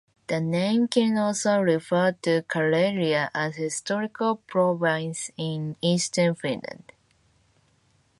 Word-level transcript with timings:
The 0.25 0.41
name 0.41 0.87
can 0.87 1.15
also 1.15 1.59
refer 1.61 2.13
to 2.23 2.41
Karelia, 2.49 3.29
a 3.35 3.51
historical 3.51 4.37
province 4.37 5.29
in 5.37 5.75
eastern 5.79 6.33
Finland. 6.33 6.93